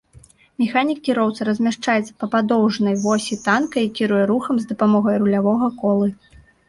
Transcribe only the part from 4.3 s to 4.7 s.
рухам